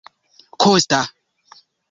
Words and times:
Kosta! 0.63 0.99